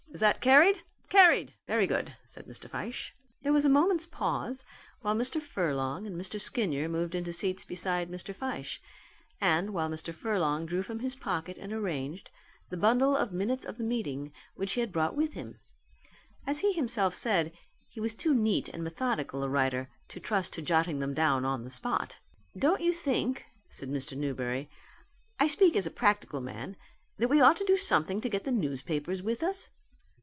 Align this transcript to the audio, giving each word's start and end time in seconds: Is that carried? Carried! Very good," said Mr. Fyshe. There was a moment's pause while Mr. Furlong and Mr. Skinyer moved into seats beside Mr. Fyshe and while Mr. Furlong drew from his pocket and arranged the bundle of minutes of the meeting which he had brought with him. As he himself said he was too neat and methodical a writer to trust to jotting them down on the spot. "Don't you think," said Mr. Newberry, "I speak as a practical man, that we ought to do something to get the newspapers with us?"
Is 0.13 0.19
that 0.19 0.41
carried? 0.41 0.83
Carried! 1.07 1.53
Very 1.67 1.87
good," 1.87 2.17
said 2.25 2.45
Mr. 2.45 2.69
Fyshe. 2.69 3.13
There 3.43 3.53
was 3.53 3.63
a 3.63 3.69
moment's 3.69 4.05
pause 4.05 4.65
while 4.99 5.15
Mr. 5.15 5.41
Furlong 5.41 6.05
and 6.05 6.19
Mr. 6.19 6.37
Skinyer 6.39 6.89
moved 6.89 7.15
into 7.15 7.31
seats 7.31 7.63
beside 7.63 8.09
Mr. 8.11 8.35
Fyshe 8.35 8.79
and 9.39 9.69
while 9.69 9.89
Mr. 9.89 10.13
Furlong 10.13 10.65
drew 10.65 10.83
from 10.83 10.99
his 10.99 11.15
pocket 11.15 11.57
and 11.57 11.71
arranged 11.71 12.29
the 12.69 12.75
bundle 12.75 13.15
of 13.15 13.31
minutes 13.31 13.63
of 13.63 13.77
the 13.77 13.85
meeting 13.85 14.33
which 14.55 14.73
he 14.73 14.81
had 14.81 14.91
brought 14.91 15.15
with 15.15 15.31
him. 15.31 15.61
As 16.45 16.59
he 16.59 16.73
himself 16.73 17.13
said 17.13 17.53
he 17.87 18.01
was 18.01 18.13
too 18.13 18.33
neat 18.33 18.67
and 18.67 18.83
methodical 18.83 19.43
a 19.45 19.49
writer 19.49 19.89
to 20.09 20.19
trust 20.19 20.51
to 20.55 20.61
jotting 20.61 20.99
them 20.99 21.13
down 21.13 21.45
on 21.45 21.63
the 21.63 21.69
spot. 21.69 22.19
"Don't 22.59 22.81
you 22.81 22.91
think," 22.91 23.45
said 23.69 23.89
Mr. 23.89 24.17
Newberry, 24.17 24.69
"I 25.39 25.47
speak 25.47 25.77
as 25.77 25.85
a 25.85 25.89
practical 25.91 26.41
man, 26.41 26.75
that 27.17 27.29
we 27.29 27.39
ought 27.39 27.55
to 27.57 27.65
do 27.65 27.77
something 27.77 28.19
to 28.19 28.29
get 28.29 28.43
the 28.43 28.51
newspapers 28.51 29.23
with 29.23 29.41
us?" 29.41 29.69